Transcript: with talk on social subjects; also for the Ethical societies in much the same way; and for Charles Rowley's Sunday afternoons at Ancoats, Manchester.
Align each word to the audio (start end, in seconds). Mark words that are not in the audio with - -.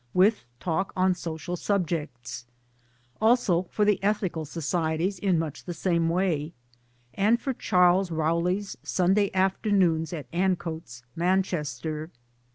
with 0.15 0.45
talk 0.59 0.91
on 0.97 1.13
social 1.13 1.55
subjects; 1.55 2.47
also 3.21 3.67
for 3.69 3.85
the 3.85 4.01
Ethical 4.01 4.45
societies 4.45 5.19
in 5.19 5.37
much 5.37 5.63
the 5.65 5.75
same 5.75 6.09
way; 6.09 6.53
and 7.13 7.39
for 7.39 7.53
Charles 7.53 8.09
Rowley's 8.09 8.75
Sunday 8.81 9.29
afternoons 9.35 10.11
at 10.11 10.25
Ancoats, 10.33 11.03
Manchester. 11.15 12.09